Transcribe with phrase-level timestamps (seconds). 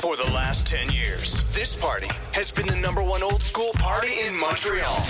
[0.00, 4.20] For the last 10 years, this party has been the number one old school party
[4.26, 5.02] in Montreal.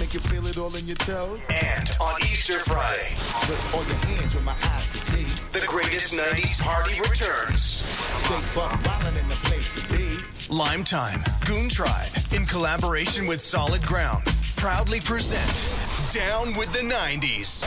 [0.00, 1.38] Make you feel it all in your toes.
[1.50, 3.10] And on Easter Friday,
[3.42, 5.26] Put all your hands where my eyes can see.
[5.52, 7.62] the greatest 90s party returns.
[7.62, 8.72] Straight buck
[9.08, 10.18] in the place to be.
[10.48, 14.24] Lime Time, Goon Tribe, in collaboration with Solid Ground,
[14.56, 15.68] proudly present
[16.10, 17.66] Down with the 90s.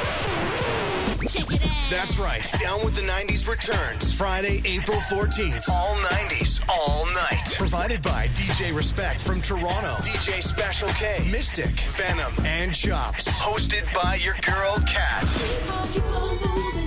[1.28, 1.90] Check it out.
[1.90, 5.70] That's right, Down with the 90s returns Friday, April 14th.
[5.70, 7.56] All 90s, all night.
[7.58, 13.28] Provided by DJ Respect from Toronto, DJ Special K, Mystic, Venom, and Chops.
[13.40, 16.81] Hosted by your girl Kat.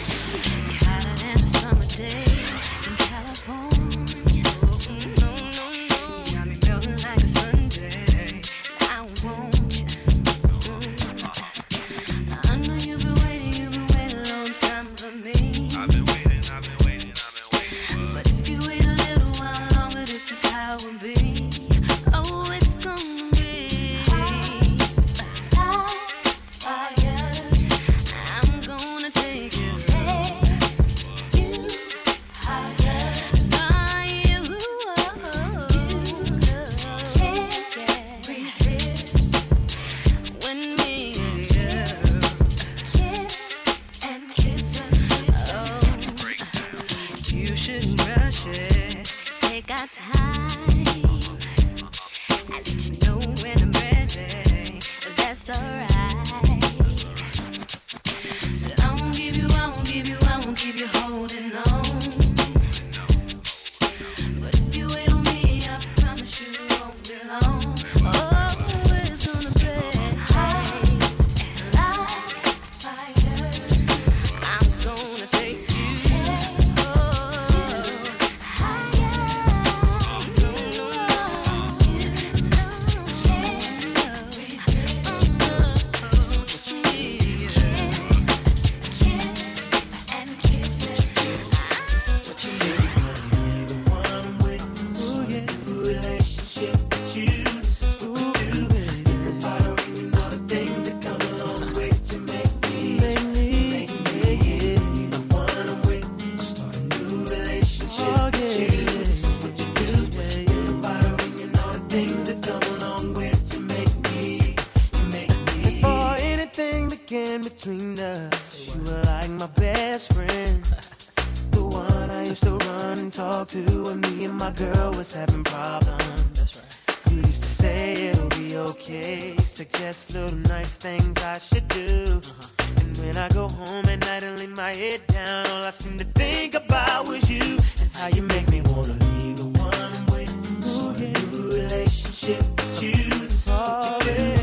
[117.12, 120.64] Anything between us, you were like my best friend.
[121.52, 125.14] The one I used to run and talk to when me and my girl was
[125.14, 126.28] having problems.
[126.34, 127.12] That's right.
[127.12, 132.20] You used to say it'll be okay, suggest little nice things I should do.
[132.20, 132.84] Uh-huh.
[132.84, 135.98] And when I go home at night and lay my head down, all I seem
[135.98, 140.06] to think about was you and how you make me wanna leave the one I'm
[140.08, 140.28] with.
[140.28, 142.94] A new relationship with you.
[142.94, 144.35] That's what you do.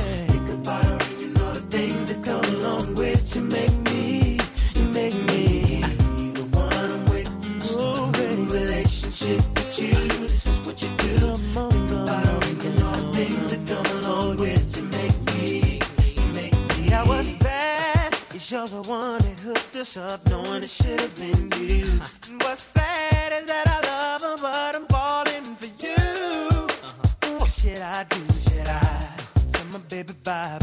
[18.72, 21.84] The one that hooked us up, knowing it should have been you.
[22.38, 25.94] What's sad is that I love her, but I'm falling for you.
[26.82, 27.38] Uh-huh.
[27.38, 28.20] What should I do?
[28.48, 29.10] Should I
[29.52, 30.58] tell my baby bye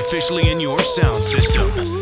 [0.00, 1.99] officially in your sound system.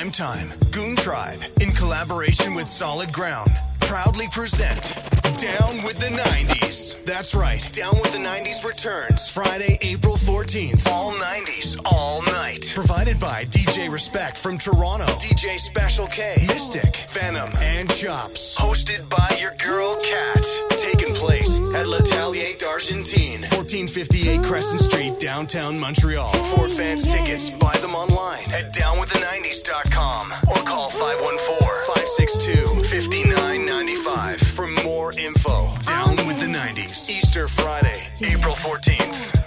[0.00, 3.50] Prime Time, Goon Tribe, in collaboration with Solid Ground
[3.90, 4.94] proudly present
[5.36, 7.04] Down with the 90s.
[7.04, 10.86] That's right, Down with the 90s returns Friday, April 14th.
[10.86, 12.70] All 90s, all night.
[12.72, 18.54] Provided by DJ Respect from Toronto, DJ Special K, Mystic, Venom, and Chops.
[18.54, 20.46] Hosted by your girl Cat.
[20.78, 26.32] Taking place at L'Atelier d'Argentine, 1458 Crescent Street, downtown Montreal.
[26.54, 33.29] For fans, tickets, buy them online at downwiththe90s.com or call 514 562 59
[35.10, 35.74] more info.
[35.86, 37.08] Down with the 90s.
[37.10, 39.44] Easter Friday, April 14th.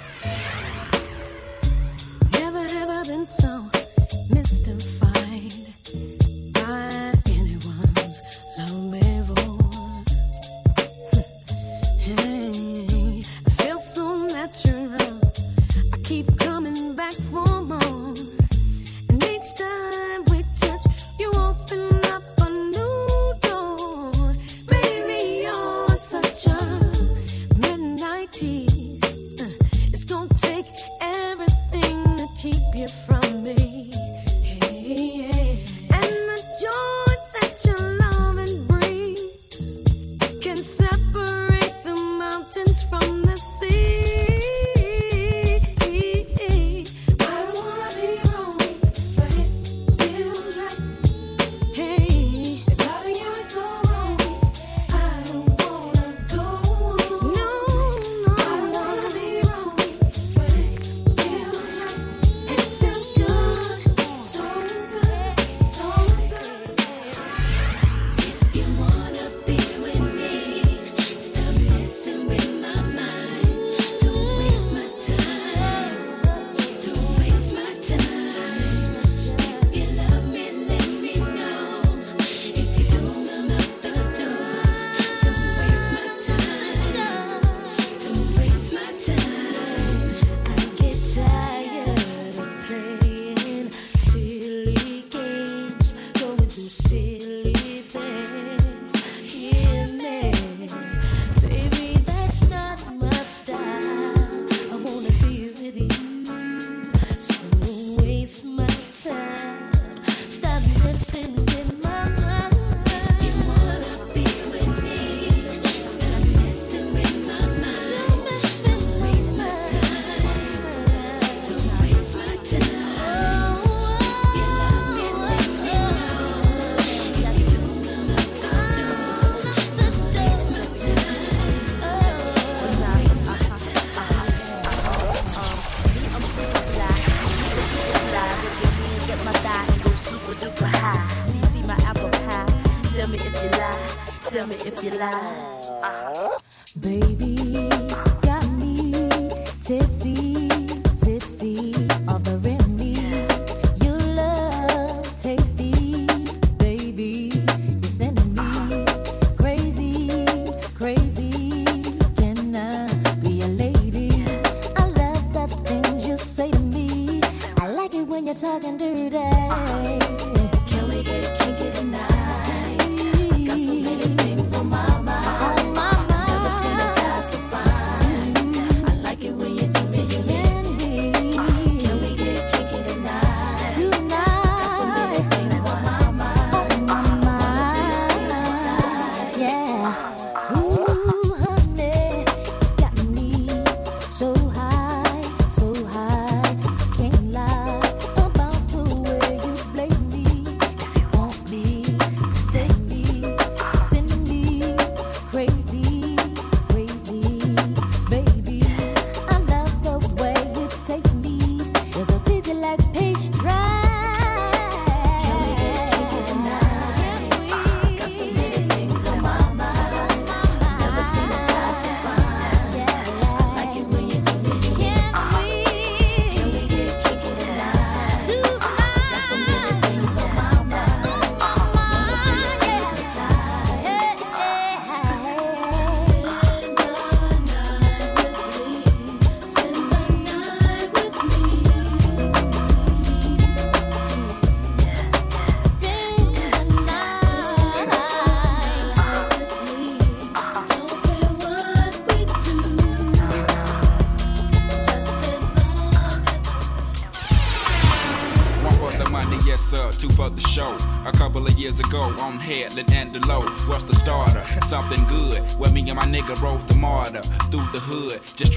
[2.40, 3.70] Never have I been so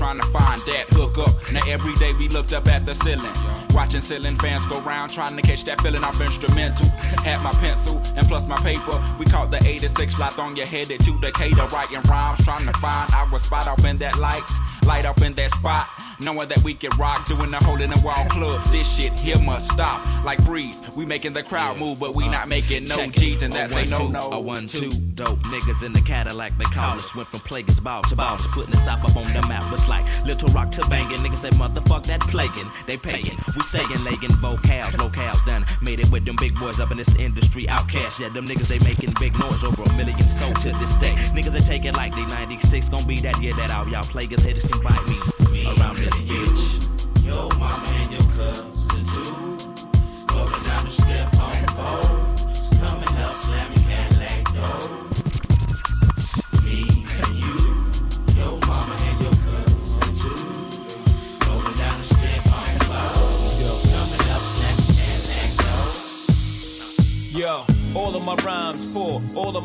[0.07, 1.53] trying to find that hook up.
[1.53, 3.33] Now every day we looked up at the ceiling.
[3.75, 6.87] Watching ceiling fans go round trying to catch that feeling off instrumental.
[7.25, 8.97] Had my pencil and plus my paper.
[9.19, 11.67] We caught the 86 lot on your headed to Decatur.
[11.75, 14.49] Writing rhymes, trying to find our spot off in that light.
[14.87, 15.89] Light off in that spot.
[16.21, 18.63] Knowing that we can rock, doing the hole in the wall club.
[18.71, 20.01] This shit here must stop.
[20.25, 23.53] Like freeze, we making the crowd move, but we uh, not making no G's, and
[23.53, 24.31] that's a no two, no.
[24.31, 27.15] A one two dope niggas in the Cadillac they call us.
[27.15, 27.29] Went
[27.65, 29.73] ball to boss, putting south up on the map.
[29.73, 31.19] It's like little rock to banging.
[31.19, 32.71] Niggas say motherfuck that plaguing.
[32.87, 35.65] They paying, we staying legging vocals, locales done.
[35.81, 37.65] Made it with them big boys up in this industry.
[37.67, 41.15] OutKast, yeah, them niggas they making big noise over a million sold to this day.
[41.35, 44.43] Niggas they take it like they 96 gon' be that year that all y'all plaguers
[44.43, 46.86] haters can bite me around this bitch.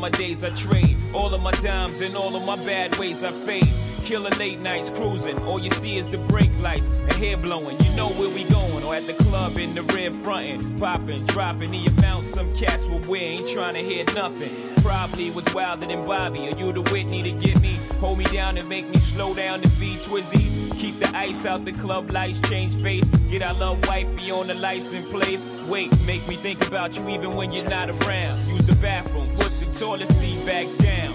[0.02, 3.30] My days I trade, all of my dimes and all of my bad ways I
[3.30, 3.68] fade.
[4.02, 7.80] Killer late nights cruising, all you see is the brake lights and hair blowing.
[7.80, 11.70] You know where we going, or at the club in the red frontin', popping, dropping
[11.70, 13.22] the amount some cats will wear.
[13.22, 14.50] Ain't trying to hear nothing.
[14.82, 18.58] Probably was wilder than Bobby, Are you the Whitney to get me, hold me down
[18.58, 20.76] and make me slow down the beat Twizzy.
[20.80, 23.08] Keep the ice out the club lights, change face.
[23.30, 25.46] Get our love wifey on the license place.
[25.68, 28.38] Wait, make me think about you even when you're not around.
[28.38, 31.12] Use the bathroom, put toilet seat back down.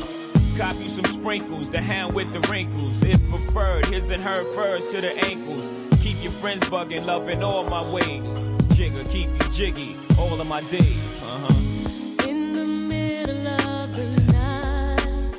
[0.58, 3.04] Cop you some sprinkles, the hand with the wrinkles.
[3.04, 5.70] If preferred, his and her furs to the ankles.
[6.02, 8.36] Keep your friends bugging, loving all my ways.
[8.76, 11.22] Jigger, keep you jiggy, all of my days.
[11.24, 12.28] Uh huh.
[12.28, 15.36] In the middle of the night,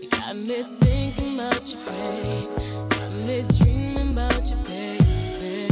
[0.00, 2.48] you got me thinking about you, babe.
[2.90, 5.68] Got me dreaming about you, baby.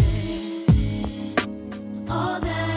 [2.10, 2.69] All that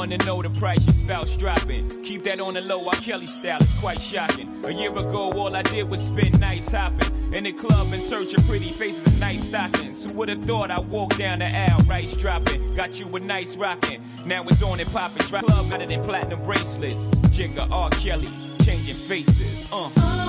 [0.00, 2.02] Everybody wanna know the price your spouse dropping.
[2.02, 2.94] Keep that on the low, R.
[2.94, 4.48] Kelly style is quite shocking.
[4.64, 8.32] A year ago, all I did was spend nights hopping in the club in search
[8.32, 10.02] of pretty faces and nice stockings.
[10.04, 14.00] Who would've thought I walked down the aisle, rice dropping, got you a nice rocking.
[14.24, 17.04] Now it's on and popping, drop club it in platinum bracelets.
[17.36, 17.90] Jigga R.
[17.90, 18.32] Kelly,
[18.64, 19.68] changing faces.
[19.70, 20.19] Uh.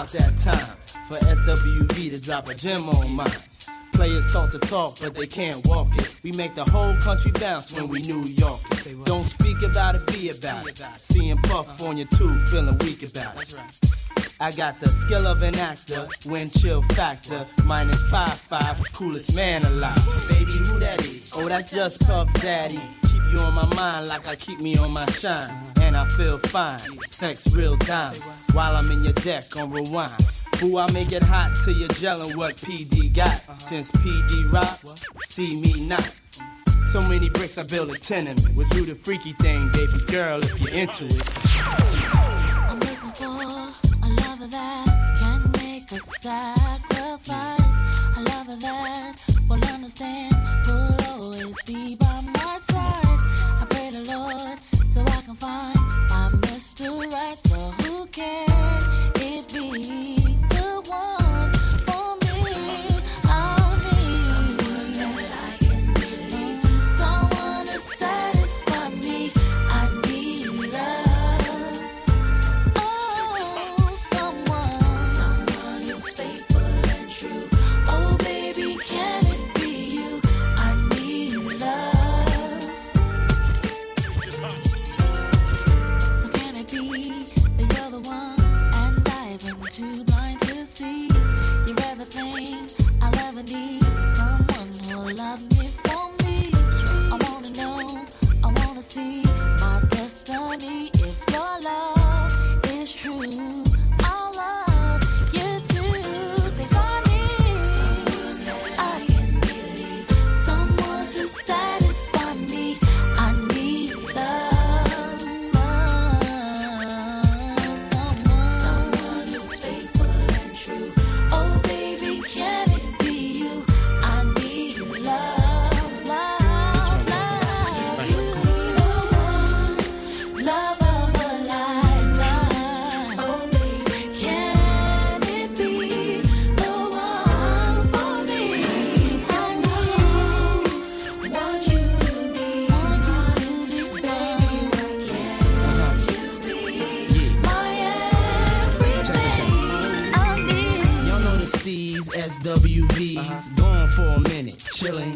[0.00, 0.76] About that time
[1.08, 3.26] for SWV to drop a gem on mine.
[3.92, 6.20] Players talk to talk, but they can't walk it.
[6.22, 8.60] We make the whole country bounce when we New York.
[8.86, 9.04] it.
[9.04, 10.82] Don't speak about it, be about it.
[10.96, 13.58] Seeing Puff on your tube, feeling weak about it.
[14.40, 19.62] I got the skill of an actor, wind chill factor, minus five five, coolest man
[19.64, 20.26] alive.
[20.30, 21.32] Baby, who that is?
[21.36, 22.80] Oh, that's just Puff Daddy.
[23.02, 26.38] Keep you on my mind like I keep me on my shine, and I feel
[26.38, 26.78] fine.
[27.08, 28.14] Sex real time
[28.52, 30.14] while I'm in your deck on rewind.
[30.62, 33.60] Ooh, I make it hot till you're gelling what PD got.
[33.60, 34.78] Since PD rock,
[35.26, 36.08] see me not.
[36.92, 38.54] So many bricks, I build a tenement.
[38.54, 41.28] We'll do the freaky thing, baby girl, if you're into it.
[42.70, 44.86] I'm looking for a lover that
[45.18, 47.60] can make a sacrifice.
[48.16, 49.16] A lover that
[49.48, 50.34] will understand,
[50.68, 52.09] will always be by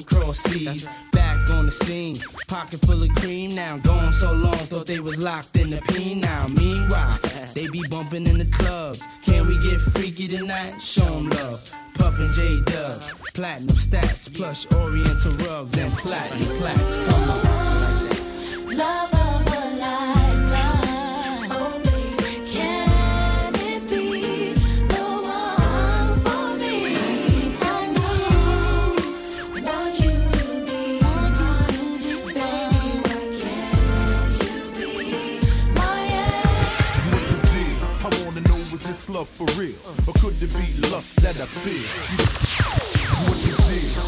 [0.06, 0.88] cross seas.
[1.12, 2.16] Back on the scene,
[2.48, 3.76] pocket full of cream now.
[3.78, 6.46] Gone so long, thought they was locked in the peen now.
[6.56, 7.18] Meanwhile,
[7.54, 9.06] they be bumping in the clubs.
[9.22, 10.80] Can we get freaky tonight?
[10.80, 11.74] Show 'em love.
[11.98, 17.06] Puffin' J Dubs, platinum stats, plush oriental rugs, and platinum plaques.
[17.06, 18.76] Come on.
[18.76, 19.13] Love
[39.24, 39.74] love for real?
[40.06, 41.88] Or could it be lust that I feel?
[42.18, 42.54] What?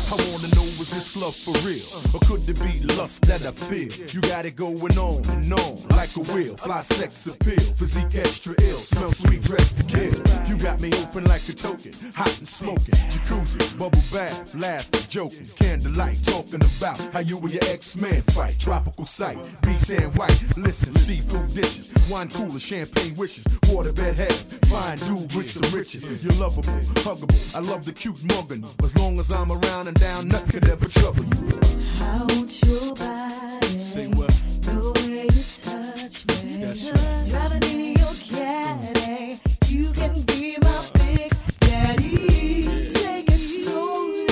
[0.08, 0.55] I wanna
[0.86, 2.14] is this love for real?
[2.14, 3.90] Or could it be lust that I feel?
[4.14, 6.56] You got it going on and on like a wheel.
[6.56, 8.78] Fly sex appeal, physique extra ill.
[8.78, 10.14] Smell sweet, dressed to kill.
[10.46, 12.94] You got me open like a token, hot and smoking.
[13.10, 15.48] Jacuzzi, bubble bath, laughing, joking.
[15.56, 18.58] Candlelight, talking about how you and your ex-man fight.
[18.58, 20.38] Tropical sight, beach and white.
[20.56, 24.32] Listen, seafood dishes, wine cooler, champagne wishes, waterbed head,
[24.66, 26.24] fine dude with some riches.
[26.24, 27.56] You're lovable, huggable.
[27.56, 28.64] I love the cute mugging.
[28.82, 31.60] As long as I'm around and down, nothing could ever trouble you.
[32.00, 33.66] I want your body.
[33.82, 34.28] Say what?
[34.60, 36.60] The way you touch me.
[36.60, 37.24] That's right.
[37.28, 39.40] Driving in your caddy.
[39.68, 42.88] You can be my big daddy.
[42.90, 44.26] Take it slowly.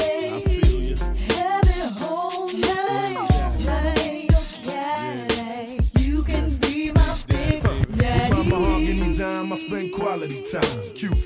[0.45, 0.99] It
[1.99, 2.61] home.
[3.63, 5.81] Driving in your caddy.
[6.01, 7.63] You can be my big
[7.97, 8.35] daddy.
[8.35, 10.63] Mama hung give me dime, I spend quality time.
[10.95, 11.24] Cute faced, haircut, like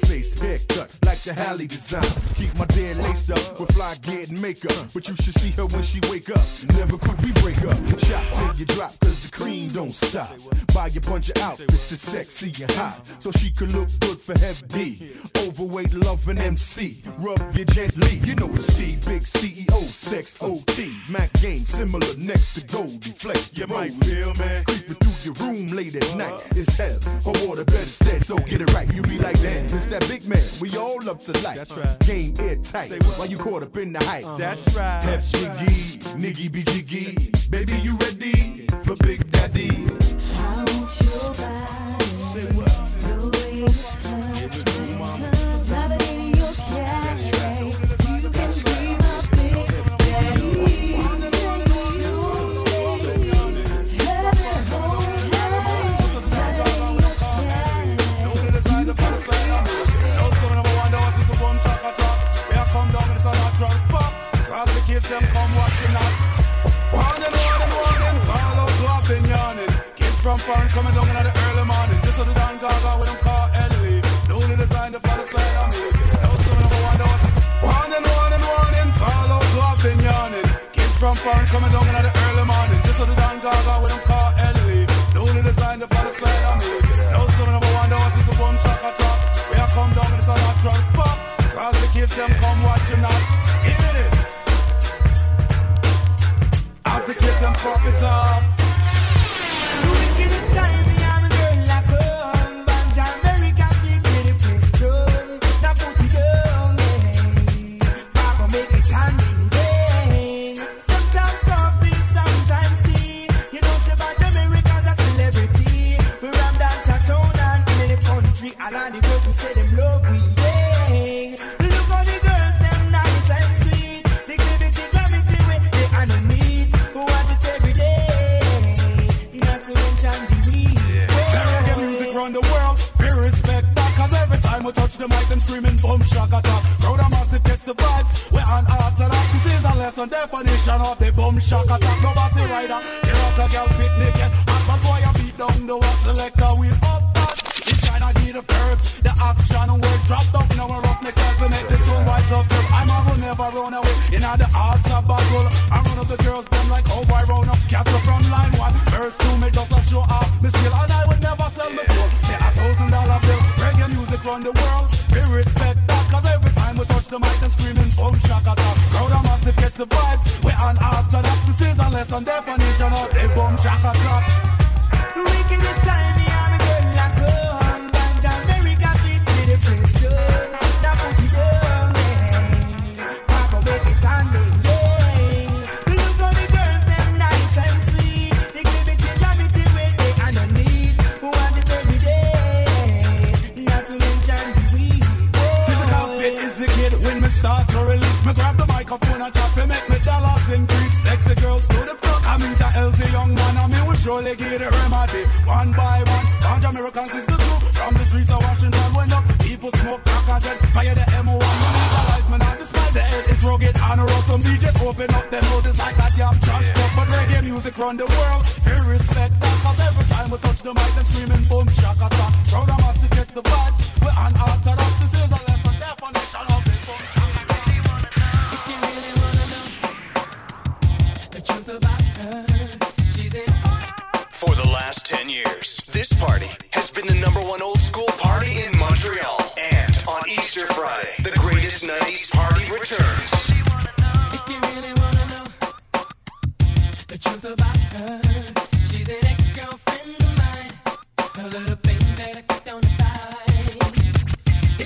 [1.28, 2.02] the Halle design.
[2.34, 4.72] Keep my dead laced up with fly gear and makeup.
[4.94, 6.44] But you should see her when she wake up.
[6.74, 7.76] Never could we break up.
[8.00, 10.30] Shop till you drop, cause the cream don't stop.
[10.72, 13.06] Buy a bunch of outfits that's sexy and hot.
[13.18, 14.56] So she can look good for Hep
[15.44, 16.98] Overweight loving MC.
[17.18, 18.18] Rub you gently.
[18.24, 20.96] You know it's Steve, big CEO, sex OT.
[21.10, 23.50] Mac game similar next to Goldie Flex.
[23.54, 24.64] You might feel, man.
[24.64, 26.40] Creeping through your room late at night.
[26.52, 26.98] It's hell.
[27.24, 28.92] Her water better instead, so get it right.
[28.94, 30.42] You be like, damn, it's that big man.
[30.60, 31.56] We all love to like.
[31.56, 31.98] That's right.
[32.00, 33.02] Game airtight.
[33.16, 34.38] While you caught up in the hype.
[34.38, 35.02] That's right.
[35.02, 37.30] Hep jiggy, niggy be jiggy.
[37.50, 39.70] Baby, you ready for Big Daddy?
[40.34, 42.04] I want your body.
[42.22, 42.66] Say what?
[43.00, 43.62] The way
[70.48, 71.27] foreign coming down in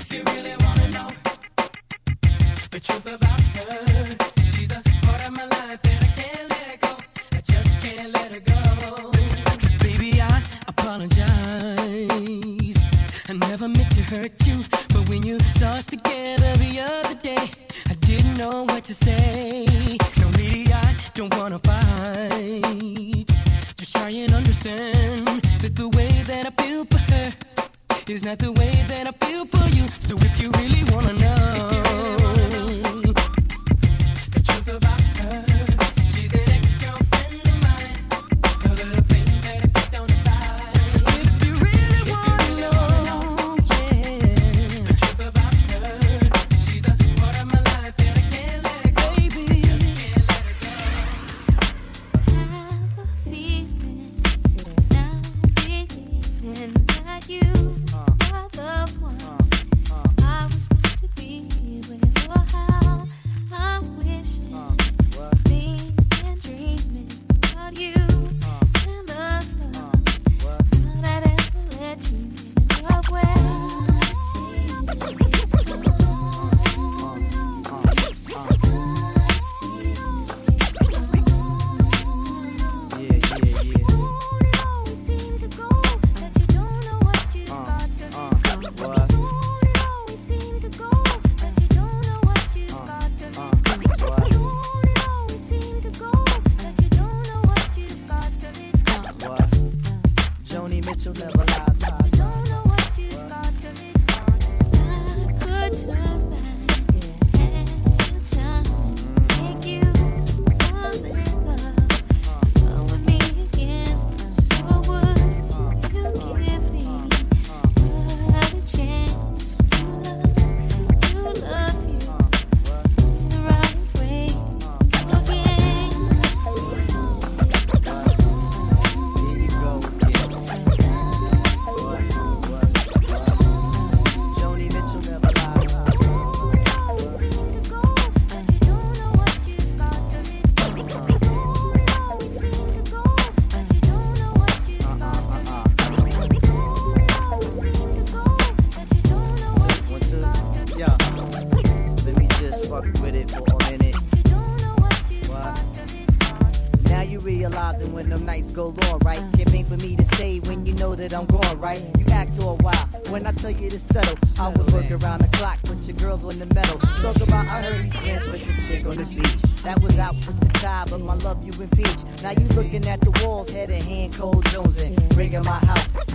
[0.03, 1.09] if you really wanna know
[2.71, 4.22] the truth about her.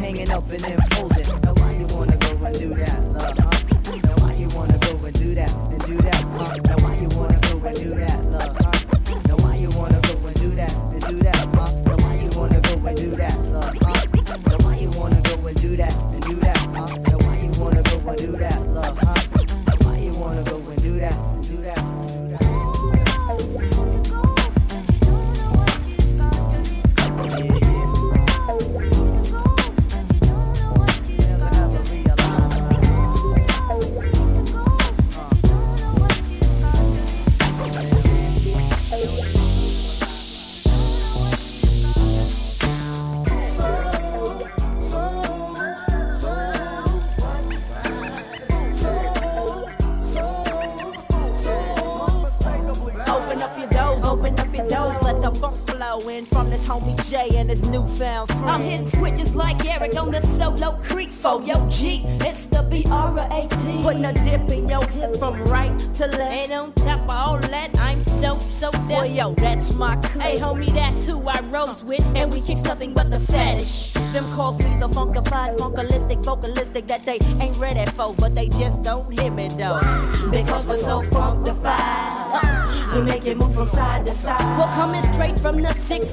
[0.08, 1.40] Hanging up and imposing.
[1.42, 3.07] Now why you wanna go and do that,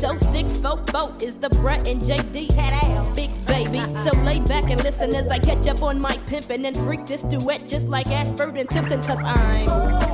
[0.01, 3.15] the 606 folk boat is Da Brat and JD.
[3.15, 3.79] Big baby.
[3.97, 7.23] So lay back and listen as I catch up on my pimpin' and freak this
[7.23, 10.04] duet just like Ashford and Simpson, cause I'm.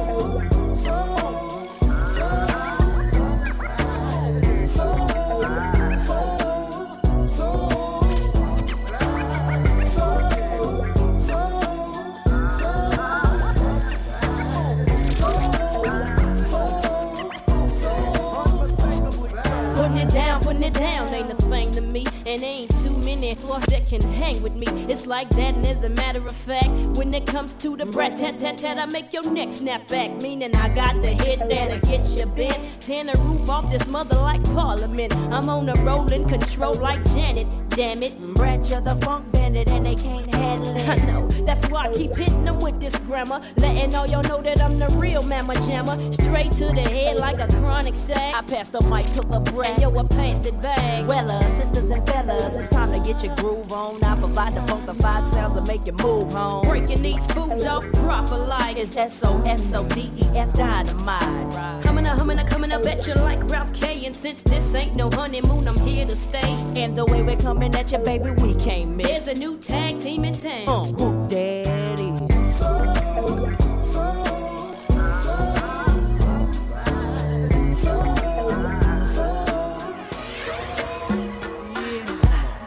[25.22, 28.40] Like that, and as a matter of fact, when it comes to the brat tat
[28.40, 30.20] tat tat, I make your neck snap back.
[30.20, 32.58] Meaning I got the hit that'll get you bent.
[32.82, 35.16] Tearing the roof off this mother like Parliament.
[35.16, 37.46] I'm on a rolling control like Janet.
[37.70, 38.20] Damn it.
[38.34, 40.90] Brat, you're the funk and they can't handle it.
[40.90, 43.42] I know, that's why I keep hitting them with this grammar.
[43.58, 45.98] Letting all y'all know that I'm the real mamma jammer.
[46.14, 48.36] Straight to the head like a chronic sack.
[48.36, 49.72] I pass the mic to Da Brat.
[49.72, 51.08] And yo, I passed it back.
[51.08, 54.04] Well, uh, sisters and fellas, it's time to get your groove on.
[54.04, 56.68] I provide the funkified sounds to make you move home.
[56.68, 61.54] Breaking these fools off proper like It's S-O-S-O-D-E-F dynamite.
[61.54, 61.82] Right.
[61.84, 64.06] Humming a humming a coming, up bet you like Ralph K.
[64.06, 66.52] And since this ain't no honeymoon, I'm here to stay.
[66.76, 69.08] And the way we're coming at you, baby, we can't miss.
[69.08, 70.68] There's a new tag team in town.
[70.68, 72.22] Uh, who that is?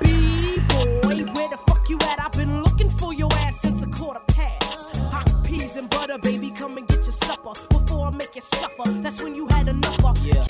[0.01, 2.19] B-boy, where the fuck you at?
[2.21, 4.97] I've been looking for your ass since a quarter past.
[4.97, 8.91] Hot peas and butter, baby, come and get your supper before I make you suffer.
[9.05, 10.19] That's when you had enough of.
[10.27, 10.45] Yeah.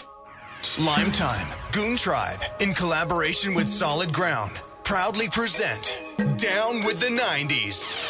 [0.78, 5.98] Lime Time, Goon Tribe, in collaboration with Solid Ground, proudly present
[6.36, 8.03] Down with the 90s.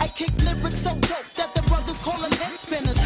[0.00, 2.97] I kick lyrics so dope that the brothers call them head spinners.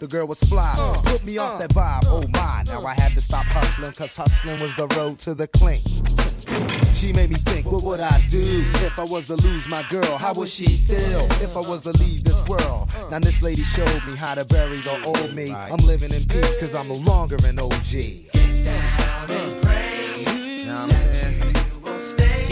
[0.00, 2.04] The girl was fly, uh, put me uh, off that vibe.
[2.06, 5.18] Oh, uh, oh my, now I had to stop hustling, cause hustling was the road
[5.20, 5.82] to the clink.
[6.94, 10.16] She made me think, what would I do if I was to lose my girl?
[10.16, 12.90] How would she feel if I was to leave this uh, world?
[12.96, 13.10] Uh, uh.
[13.10, 15.52] Now, this lady showed me how to bury the old me.
[15.52, 17.90] I'm living in peace because I'm no longer an OG.
[17.90, 20.24] Get down and pray.
[20.28, 21.42] You know I'm saying?
[21.42, 22.46] You will stay.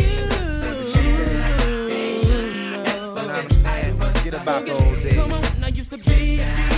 [3.31, 3.99] I'm saying?
[3.99, 5.15] Forget about the old days.
[5.15, 6.76] Come on, I used to be.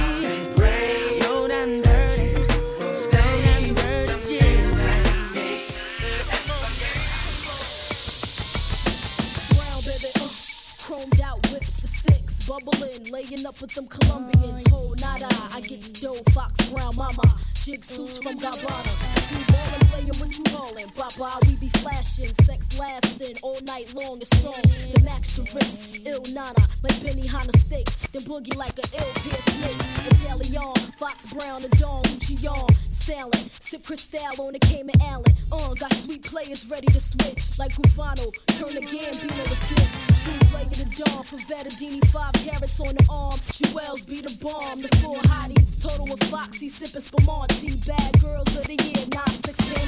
[13.19, 14.65] laying up with them Colombians.
[14.73, 15.23] Oh, not
[15.55, 17.23] I get dough, fox, brown mama,
[17.55, 20.45] jig suits from Gabbana what you?
[20.97, 24.61] Baba, we be flashing, sex lasting all night long and strong.
[24.93, 29.45] The max to risk, ill nana, like Benihana steaks, then boogie like an ill pierce
[29.45, 30.11] snake.
[30.11, 32.03] Italian, Fox Brown, and Don
[32.47, 32.69] on.
[32.91, 35.33] Stalin, sip Cristal on the Cayman Allen.
[35.51, 38.29] Uh, got sweet players ready to switch, like Gravano,
[38.59, 39.97] turn the Gambino to snitch.
[40.23, 43.39] True play in the Dawn, for Vettadini, five carrots on the arm.
[43.51, 48.65] Jewels be the bomb, the four hotties, total of Foxy, sippin' Spumante, bad girls of
[48.67, 49.88] the year, not six, ten,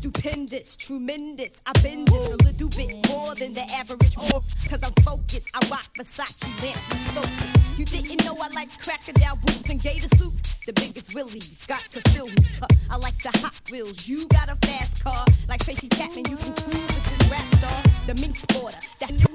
[0.00, 1.60] stupendous, tremendous.
[1.66, 4.42] I've been just a little bit more than the average whore.
[4.68, 7.78] Cause I'm focused, I rock Versace lamps and soaps.
[7.78, 11.66] You didn't know I like crocodile boots and gator suits the biggest willies.
[11.66, 12.44] Got to fill me.
[12.90, 14.08] I like the Hot Wheels.
[14.08, 15.24] You got a fast car.
[15.48, 17.82] Like Tracy Chapman, you can cruise with this rap star.
[18.06, 19.30] The mink sporter, that new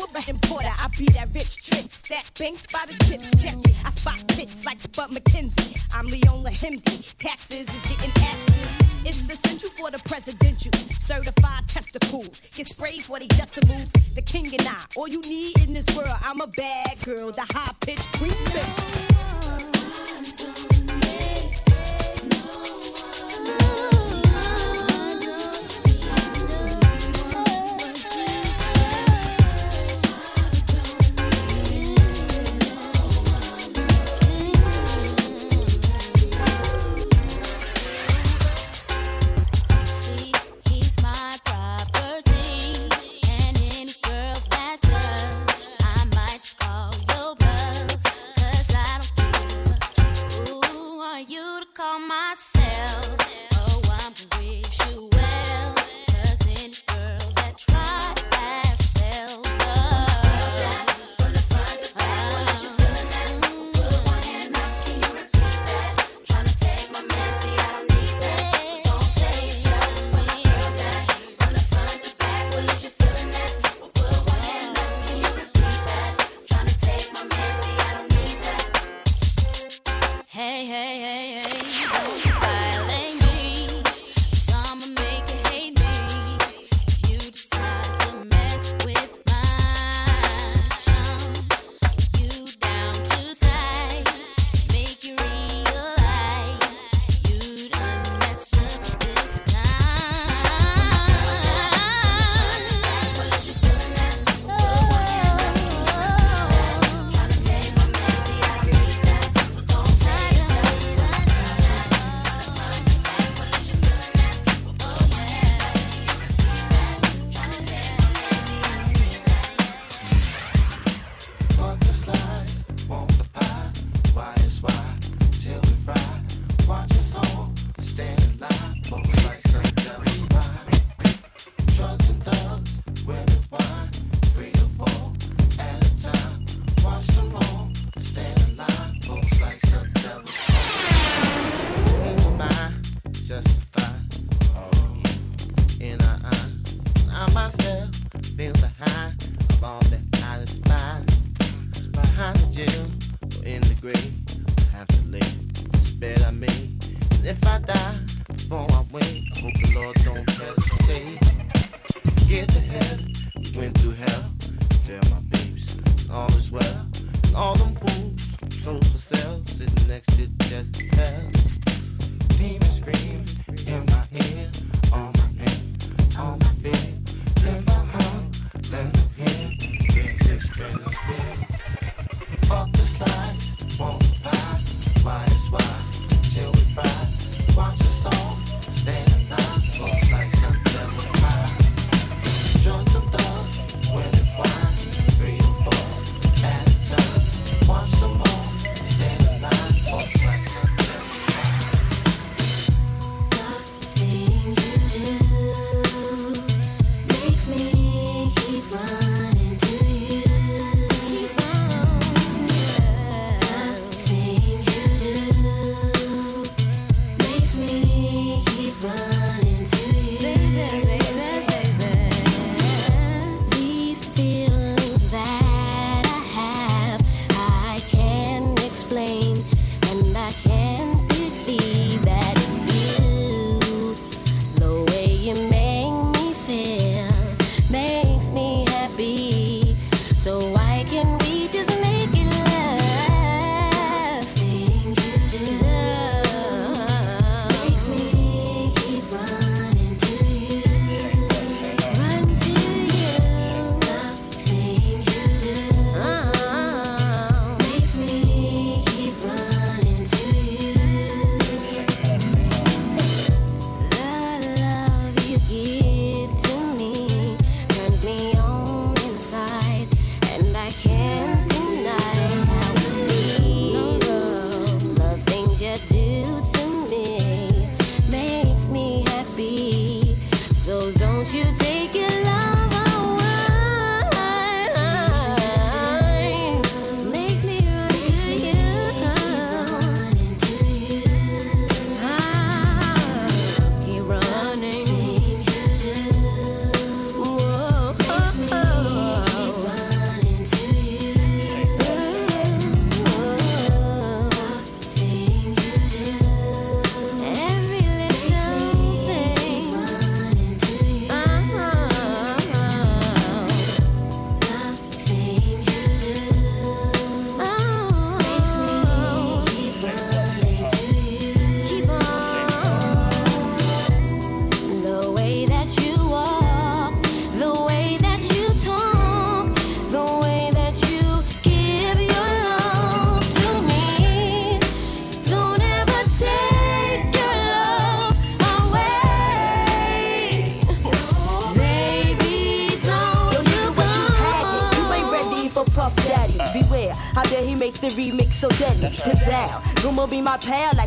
[0.48, 0.72] porter.
[0.80, 1.92] I be that rich trick.
[1.92, 3.32] Stack banks by the chips.
[3.42, 3.76] Check it.
[3.86, 5.84] I spot pits like Spud McKenzie.
[5.94, 7.04] I'm Leona Helmsley.
[7.20, 9.06] Taxes is getting taxes.
[9.06, 10.72] It's essential for the presidential.
[11.04, 12.42] Certified testicles.
[12.56, 13.92] Get sprayed for the decimals.
[14.14, 14.86] The king and I.
[14.96, 16.16] All you need in this world.
[16.24, 17.32] I'm a bad girl.
[17.32, 19.16] The high pitched creep bitch.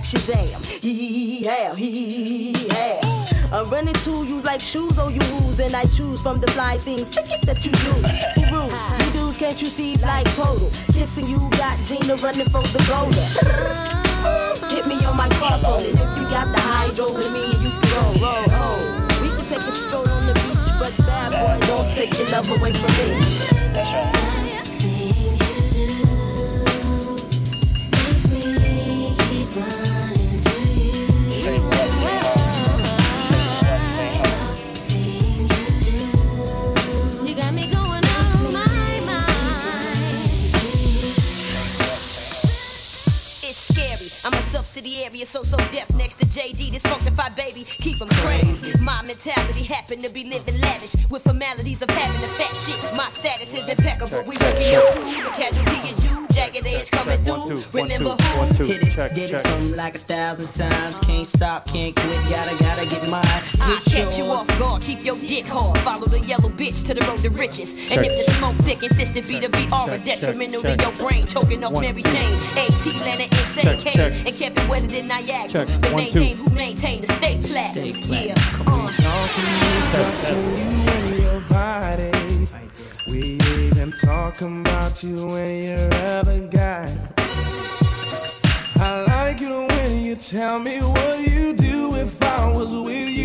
[0.09, 0.65] Shazam.
[0.65, 1.45] Hee hee
[1.77, 2.99] hee hee.
[3.53, 6.79] I'm running to you like shoes, oh you who's, and I choose from the fly
[6.79, 7.93] things that you do.
[8.49, 9.05] Who?
[9.05, 10.71] You dudes can't you see like total?
[10.95, 13.21] Kissing you got Gina running for the boulder.
[14.73, 17.69] Hit me on my car phone, and if you got the hydro with me, you
[17.69, 18.81] can roll, roll, roll.
[19.21, 22.49] We can take a stroll on the beach, but bad boy, don't take your love
[22.49, 23.21] away from me.
[23.75, 24.38] That's right.
[59.15, 59.21] Who?
[59.21, 60.99] Hit it, did it something like a thousand times.
[61.01, 63.25] Can't stop, can't quit, gotta, gotta get mine.
[63.61, 65.79] I'll Get catch you off guard, keep your dick hard.
[65.79, 67.91] Follow the yellow bitch to the road to riches.
[67.93, 70.79] And if the smoke thick, insist to be the BR, Check, a check, detrimental check.
[70.79, 72.11] to your brain, choking off One, Mary two.
[72.11, 72.35] Jane.
[72.57, 74.13] AT Leonard, insane Check, Kane, check.
[74.27, 75.49] and kept it wetter than Niagara.
[75.49, 75.69] Check.
[75.69, 76.21] The One, main two.
[76.21, 77.77] name who maintained the state plat.
[77.77, 78.35] Yeah,
[78.67, 78.89] uh.
[79.91, 82.11] Touching you and your body.
[83.09, 86.87] We even talk about you and your other guy.
[89.39, 93.18] Like it when you tell me what you do if I was with you.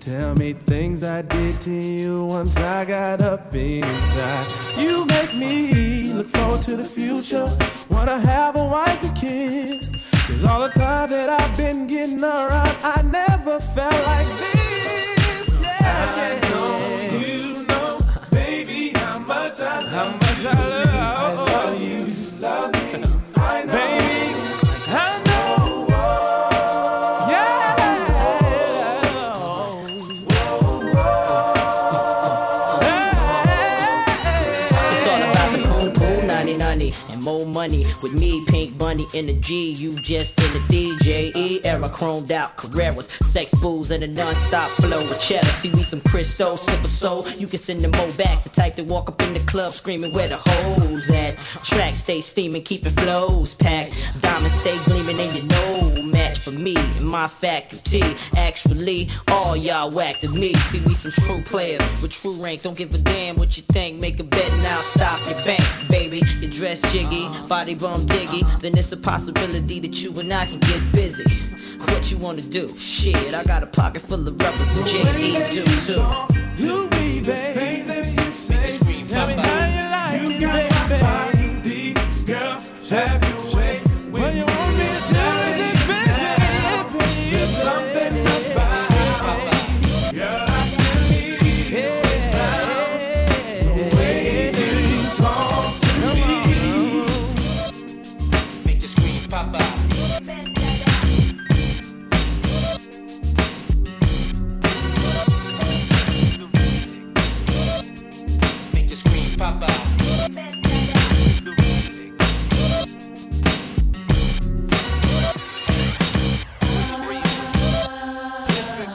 [0.00, 4.46] Tell me things I did to you once I got up inside.
[4.78, 7.46] You make me look forward to the future.
[7.90, 10.08] Wanna have a wife and kids.
[10.26, 14.69] Cause all the time that I've been getting around, I never felt like this.
[37.60, 37.84] Money.
[38.02, 42.56] With me, Pink Bunny in the G, you just in the DJE era, chromed out
[42.56, 45.46] Carreras, sex booze, and a non-stop flow with cheddar.
[45.60, 47.28] See me some Cristo, sip a soul.
[47.32, 48.44] You can send them more back.
[48.44, 51.38] The type that walk up in the club screaming where the hoes at.
[51.62, 53.94] Track stay steaming, keeping flows packed.
[54.22, 58.02] Diamonds stay gleaming, and you know match for me and my faculty.
[58.36, 60.52] Actually, all y'all whack to me.
[60.68, 62.62] See, we some true players with true rank.
[62.62, 64.00] Don't give a damn what you think.
[64.00, 66.22] Make a bet now, stop your bank, baby.
[66.40, 68.42] Your dress jiggy, body bum diggy.
[68.60, 71.24] Then it's a possibility that you and I can get busy.
[71.90, 72.68] What you wanna do?
[72.68, 76.02] Shit, I got a pocket full of rubbers and JD do too.
[76.62, 78.10] You be, baby.
[78.16, 78.78] you say.
[79.08, 80.50] Tell me how you like it,
[81.64, 81.94] baby.
[82.26, 82.60] Girl,
[82.90, 83.29] have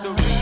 [0.07, 0.34] Oh,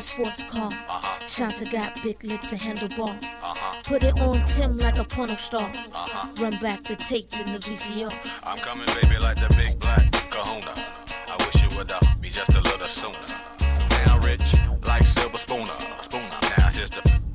[0.00, 0.72] a sports car.
[0.72, 1.26] Uh-huh.
[1.26, 3.22] Shanta got big lips and handlebars.
[3.22, 3.82] Uh-huh.
[3.84, 5.68] Put it on Tim like a porno star.
[5.68, 6.42] Uh-huh.
[6.42, 8.10] Run back the tape in the VCR.
[8.44, 10.72] I'm coming, baby, like the big black kahuna.
[11.28, 13.20] I wish you would have me just a little sooner.
[13.22, 14.54] So now rich,
[14.86, 15.72] like silver spooner.
[16.00, 16.38] spooner.
[16.56, 17.29] Now here's the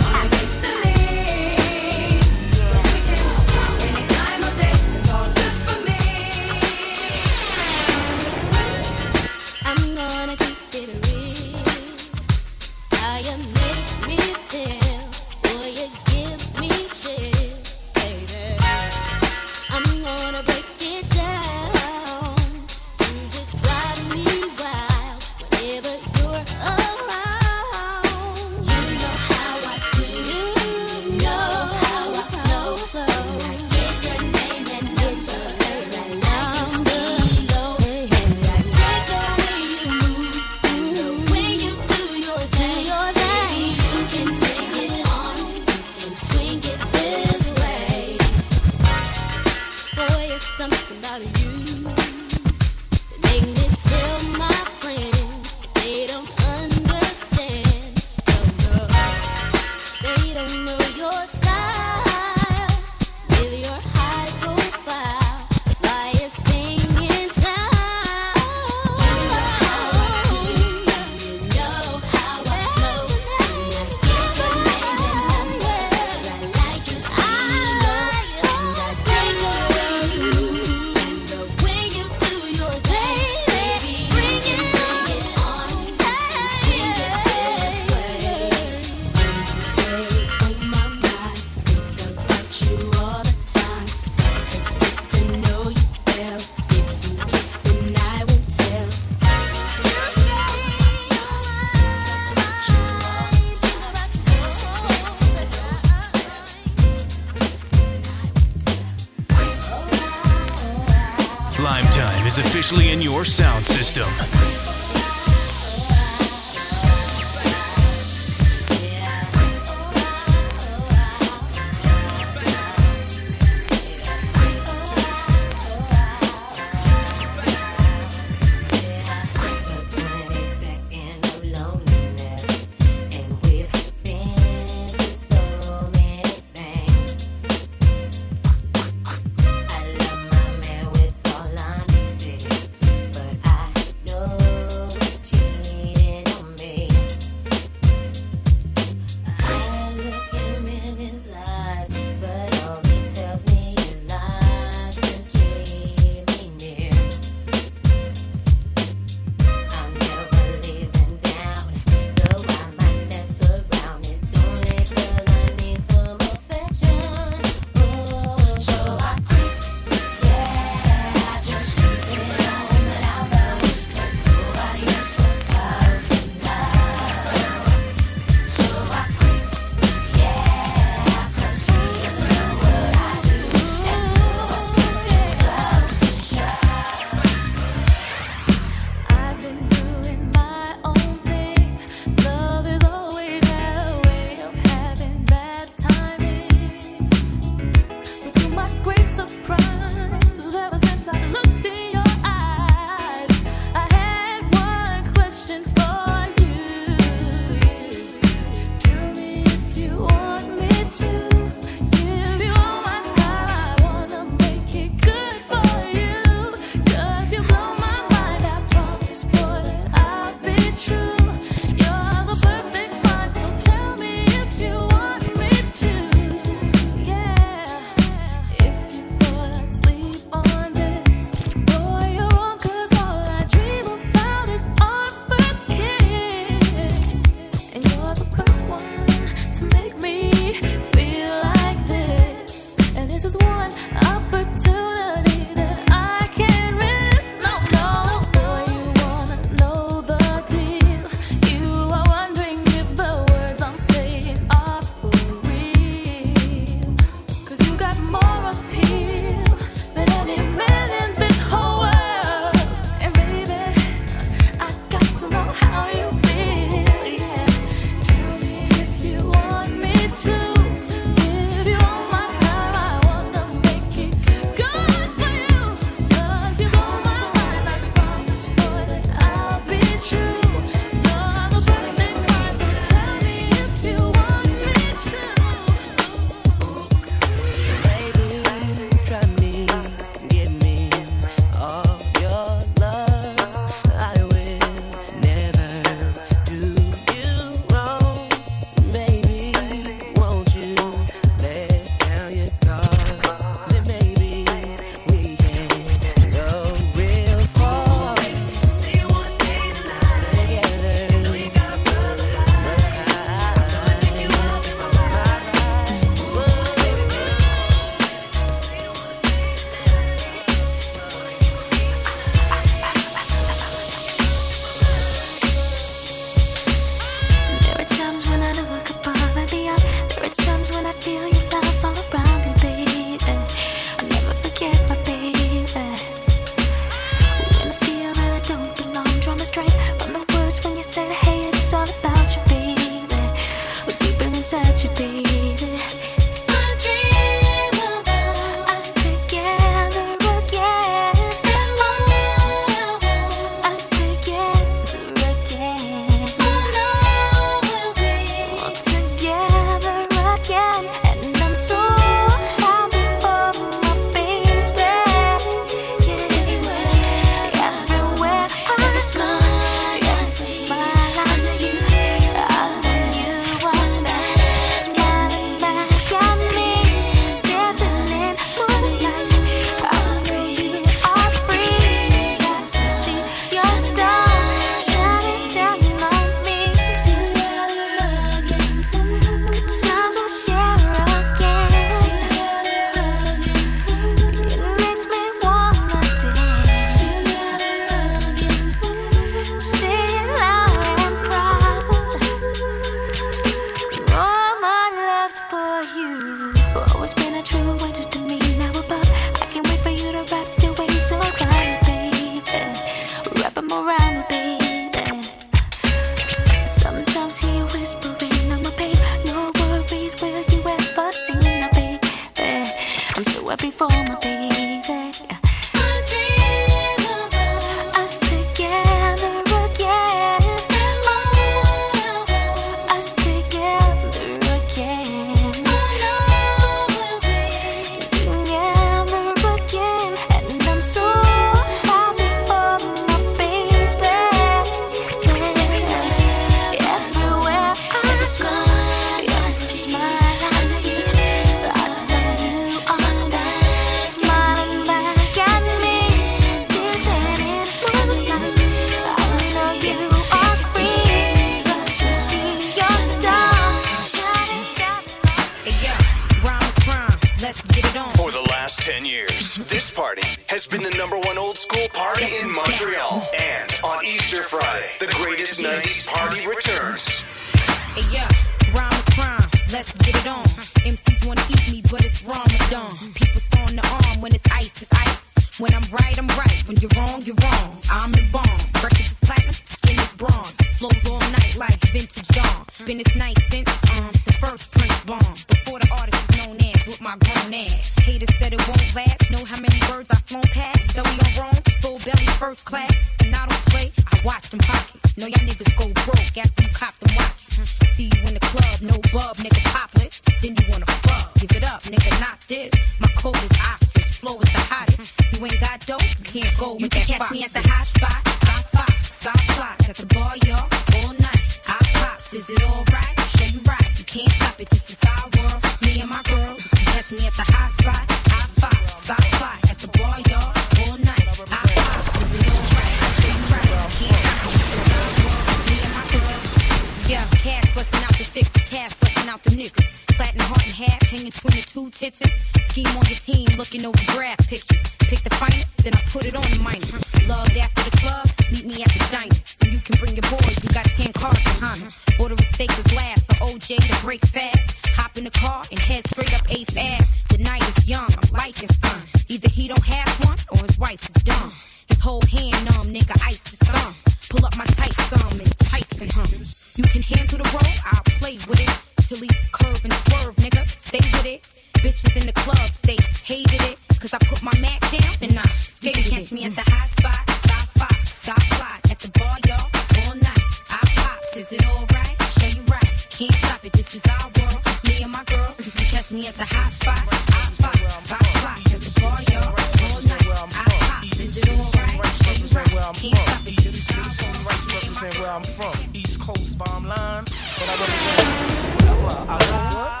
[595.31, 595.73] I'm from.
[595.93, 597.23] East Coast bomb line.
[597.23, 599.29] But I represent.
[599.29, 600.00] I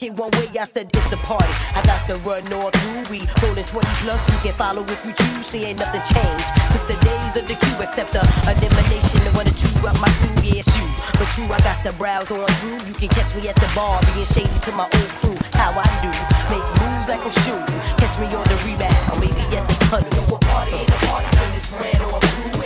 [0.00, 1.52] rock it one way, I said it's a party.
[1.74, 3.26] I got to run north Ruby.
[3.42, 5.50] Rolling 20 plus, you can follow if you choose.
[5.50, 7.66] She ain't nothing changed since the days of the Q.
[7.80, 10.34] except the elimination of one or two up my crew.
[10.42, 10.86] Yes, you.
[11.18, 12.80] But you, I got to browse on through.
[12.88, 15.36] You can catch me at the bar, being shady to my old crew.
[15.54, 16.12] How I do,
[16.48, 17.80] make moves like I'm shooting.
[18.00, 20.10] Catch me on the rebound, maybe at the tunnel.
[20.16, 22.59] No, a party ain't a party in this red or blue.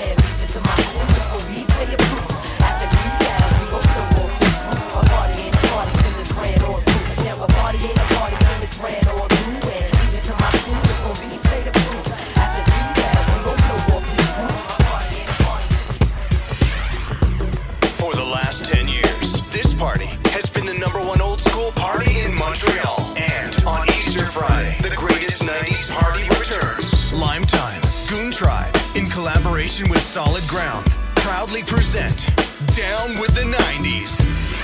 [22.55, 23.15] Montreal.
[23.17, 27.13] And on Easter Friday, the greatest 90s party returns.
[27.13, 30.87] Lime Time, Goon Tribe, in collaboration with Solid Ground,
[31.17, 32.31] proudly present
[32.73, 34.64] Down with the 90s.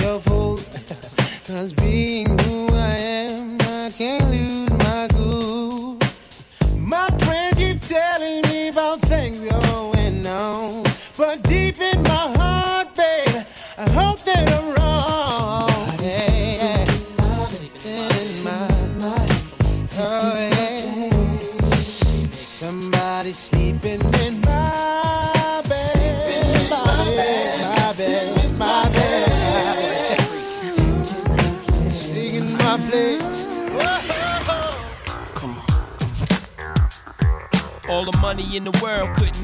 [0.00, 0.60] your fault.
[1.46, 2.33] Cause being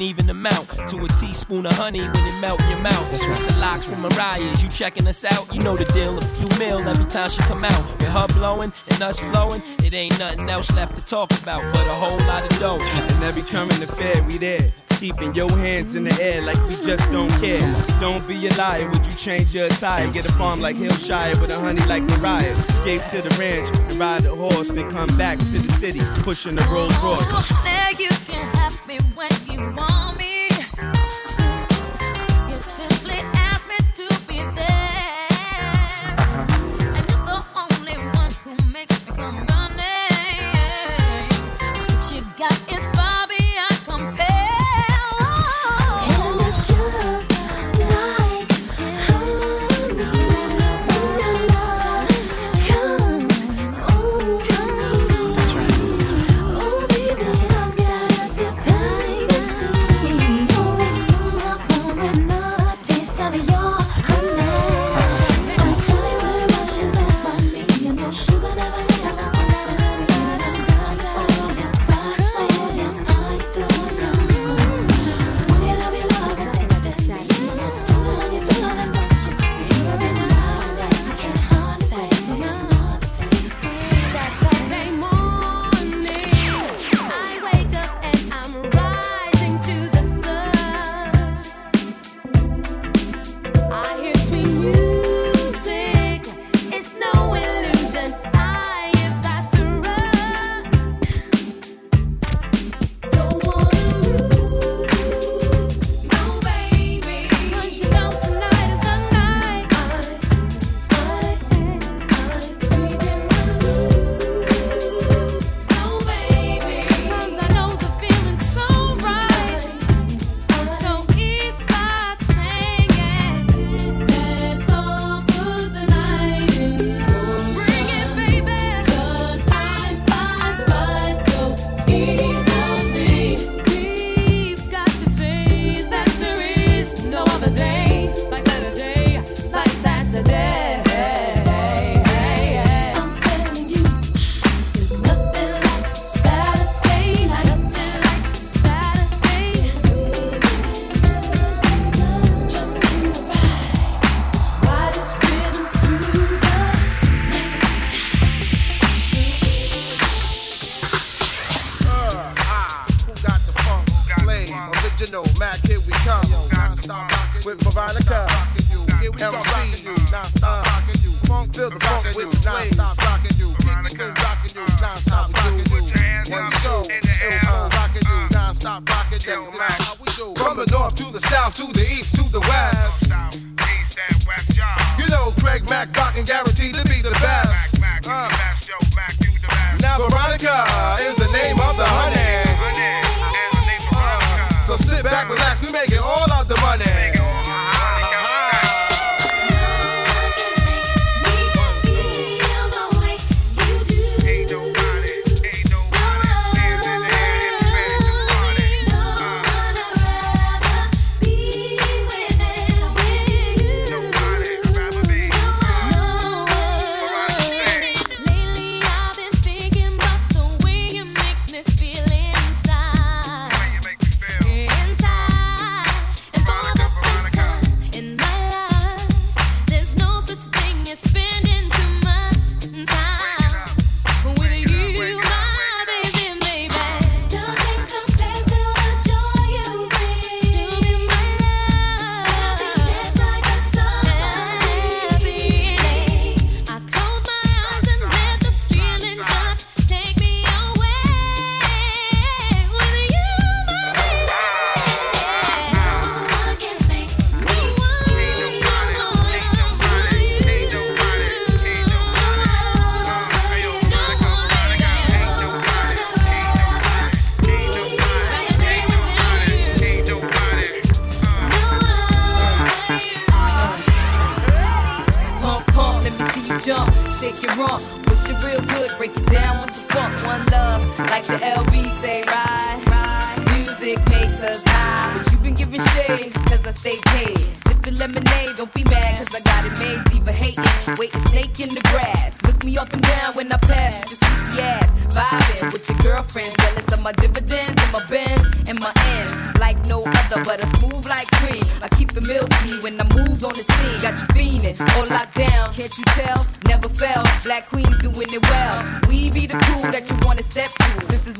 [0.01, 3.11] an even amount to a teaspoon of honey when it melt in your mouth.
[3.11, 3.49] That's right.
[3.49, 4.63] The Lox and Mariah's.
[4.63, 5.53] You checking us out?
[5.53, 6.17] You know the deal.
[6.17, 7.83] A few mil every time she come out.
[7.99, 11.87] With her blowing and us flowing, it ain't nothing else left to talk about but
[11.87, 12.79] a whole lot of dough.
[12.79, 16.75] And every coming to fair, we there keeping your hands in the air like we
[16.75, 17.59] just don't care.
[17.99, 20.11] Don't be a liar, would you change your attire?
[20.11, 22.53] Get a farm like Hillshire with a honey like Mariah.
[22.69, 26.63] Escape to the ranch ride a horse, then come back to the city, pushing the
[26.71, 27.80] Rolls Royce.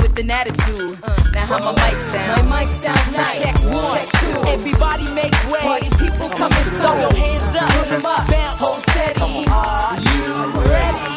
[0.01, 0.97] With an attitude.
[1.03, 2.49] Uh, now how my mic sound?
[2.49, 3.39] My mic sound nice.
[3.39, 4.49] Check one, Check two.
[4.49, 5.61] Everybody make way.
[5.61, 7.69] Party people come and Throw your hands up.
[7.71, 8.27] Put 'em up.
[8.27, 8.61] Bounce.
[8.61, 9.45] Hold steady.
[9.51, 10.25] Are you
[10.69, 11.07] ready?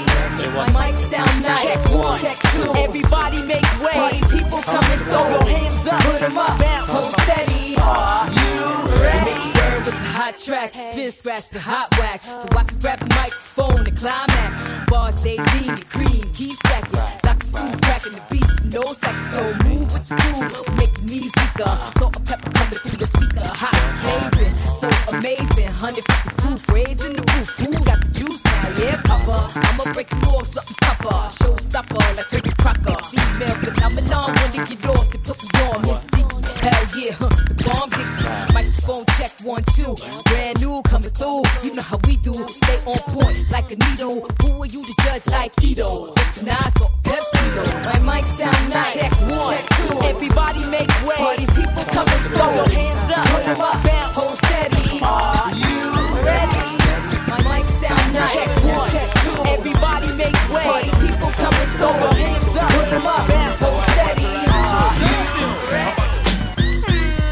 [0.55, 1.63] My mic sound nice.
[1.63, 2.19] Check one.
[2.21, 2.71] Check two.
[2.77, 3.93] Everybody make way.
[3.93, 6.01] Party people come and Throw your hands up.
[6.05, 6.59] Put 'em up.
[6.61, 6.93] Bounce.
[6.93, 7.77] Hold steady.
[7.81, 9.31] Are you ready?
[9.31, 12.27] Stir with the hot track, spin scratch the hot wax.
[12.27, 14.65] So I can grab the microphone and climax.
[14.89, 16.84] Bars stay lean, cream, keep stacking.
[17.55, 17.79] Dr.
[17.87, 19.31] Cracking the beats, no slacking.
[19.31, 21.71] So move with the groove, make me weaker.
[21.99, 25.71] Salt-N-Pepa coming through the speaker, hot blazing, so amazing.
[25.79, 27.49] 150 proof, raising the roof.
[27.63, 28.75] Who got the juice now?
[28.75, 29.55] Yeah, Papa.
[29.55, 31.15] I'ma break you off something proper.
[31.31, 32.99] Showstopper, like Ricky Crocker.
[33.15, 35.79] Female phenomenon when they get off, they put me on.
[36.11, 36.27] Jiggy,
[36.59, 38.27] hell yeah, huh, the bomb dicky.
[38.51, 39.95] Microphone check one, two.
[40.27, 41.47] Brand new coming through.
[41.63, 42.33] You know how we do.
[42.35, 44.27] Stay on point like a needle.
[44.43, 46.15] Who are you to judge like Ito?
[46.43, 46.91] Nice or
[48.95, 49.43] Check one.
[49.51, 49.99] Check two.
[50.07, 51.19] Everybody make way.
[51.19, 52.39] Party people coming through.
[52.39, 53.27] Throw your hands up.
[53.27, 53.83] Put 'em up.
[53.83, 54.15] Bounce.
[54.15, 55.03] Hold steady.
[55.03, 55.91] Are you
[56.23, 56.63] ready?
[57.27, 58.31] My mic sound nice.
[58.31, 58.87] Check one.
[58.95, 59.35] Check two.
[59.51, 60.63] Everybody make way.
[60.63, 62.71] Party people coming Throw your hands up.
[62.71, 63.27] Put 'em up.
[63.27, 63.63] Bounce.
[63.67, 64.31] Hold steady.
[64.63, 66.07] Are you ready?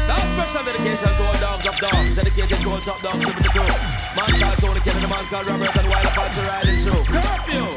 [0.03, 3.51] Now special dedication to all dogs of dogs, dedicated to all top dogs living the
[3.55, 3.71] crew.
[4.19, 7.03] Man called Tony Kennedy, man called Robert, and Wild Apache riding through.
[7.07, 7.67] Curfew!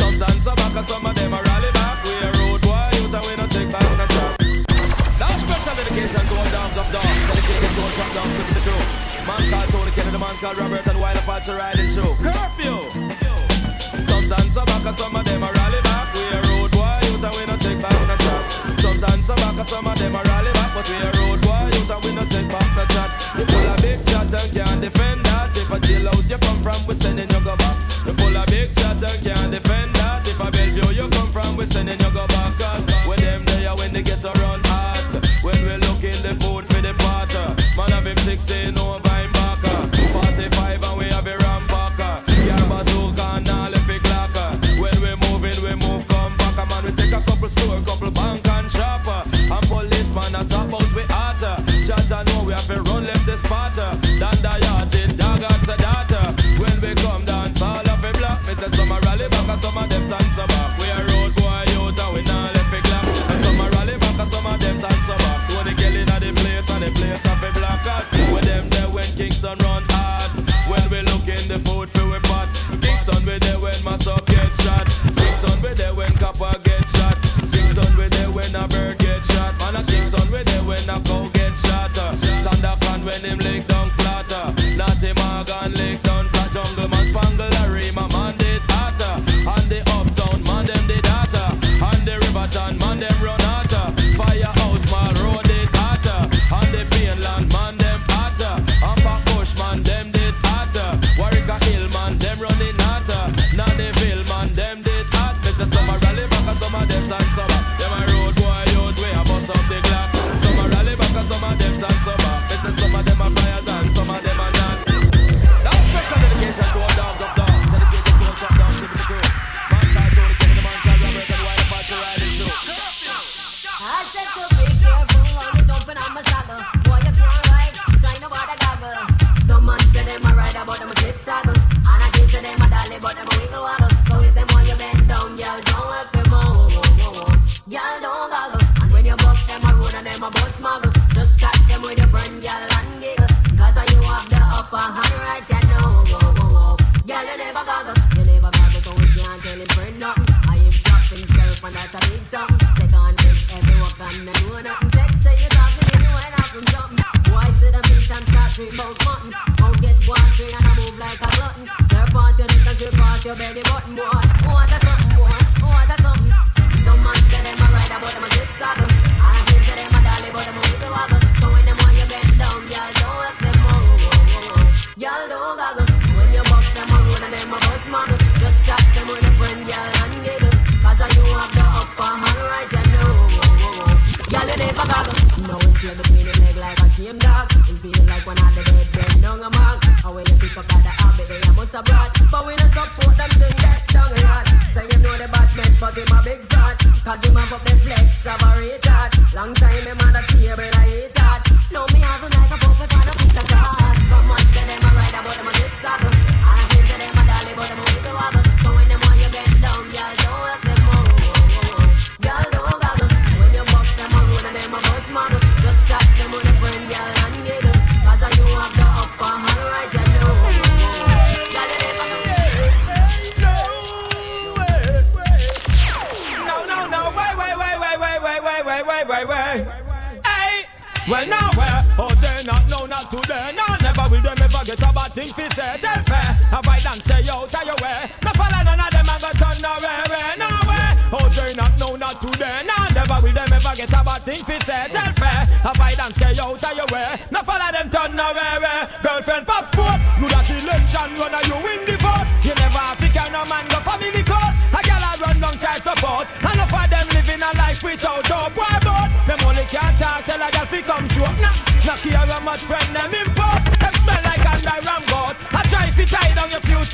[0.00, 1.53] Some dance back and some of them a
[10.24, 12.14] man called Robert, and Wild Apache riding through.
[12.24, 12.80] Curfew!
[14.08, 16.06] Some dance back some of them a rally back.
[16.14, 18.44] We a road boy, youth and we don't take back the track.
[18.80, 21.90] Some dance back some of them a rally back, but we a road boy, youth
[21.90, 23.10] and we don't take back the chat.
[23.36, 25.50] You full of big chat and can't defend that.
[25.56, 27.73] If a jailhouse you come from, we sending you go back.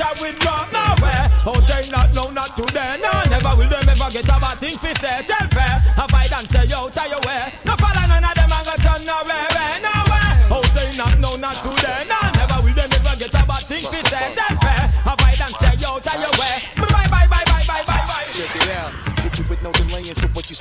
[0.00, 1.30] future with God nowhere.
[1.46, 2.98] Oh, say not no, not today.
[3.02, 5.24] No, never will them ever get a bad thing for say.
[5.26, 7.52] Tell fair, avoid and stay out of your way.
[7.64, 10.32] No follow none of them I'm gonna turn nowhere, nowhere.
[10.50, 12.06] Oh, say not no, not today.
[12.08, 14.34] No, never will them ever get a bad thing for say.
[14.34, 16.79] Tell fair, avoid and stay out of your way.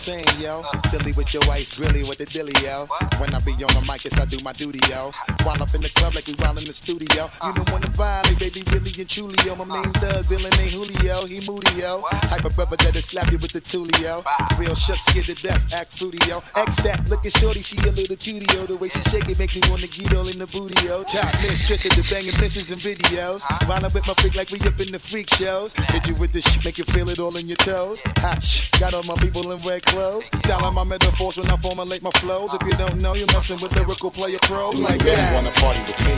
[0.10, 0.64] saying, yo?
[0.86, 2.88] Silly with your ice grilly with the dilly, yo.
[3.20, 5.12] When I be on the mic, yes, I do my duty, yo.
[5.44, 7.30] While up in the club like we while in the studio.
[7.46, 9.56] You know when the vibe, baby, really and truly, yo.
[9.56, 12.02] My main thug, villain ain't Julio, he moody, yo.
[12.32, 14.26] Type of brother that'll slap you with the tulio.
[14.58, 16.42] Real shucks, get to death, act fruity, yo.
[16.56, 18.66] X that, looking shorty, she a little cutie, yo.
[18.66, 21.04] The way she shake it make me wanna get all in the booty, yo.
[21.04, 23.46] Top mistress at the banging misses and videos.
[23.68, 25.74] While I'm with my freak like we up in the freak shows.
[25.94, 28.02] Hit you with the shit, make you feel it all in your toes.
[28.18, 30.30] Hotch, got all my people in red clothes clothes.
[30.48, 32.54] Dialing my metaphors when I formulate my flows.
[32.54, 35.34] If you don't know, you're messing with lyrical player pros like that.
[35.36, 36.18] Wanna party with me?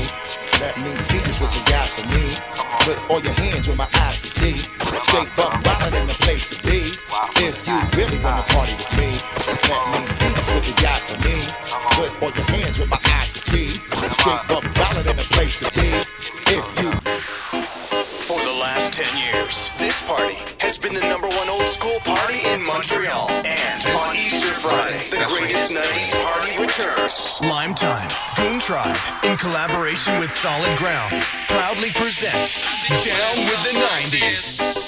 [0.61, 2.25] Let me see just what you got for me.
[2.85, 4.57] Put all your hands where my eyes can see.
[5.07, 6.79] Straight up, rollin' in the place to be.
[7.47, 9.09] If you really wanna party with me,
[9.71, 11.37] let me see just what you got for me.
[11.97, 13.69] Put all your hands where my eyes can see.
[14.17, 15.89] Straight up, rollin' in the place to be.
[16.57, 16.89] If you
[18.29, 22.39] for the last 10 years, this party has been the number one old school party
[22.45, 23.40] in Montreal.
[25.73, 27.39] 90s party returns.
[27.41, 32.57] Lime Time, Goon Tribe, in collaboration with Solid Ground, proudly present
[32.89, 34.81] Down with the 90s.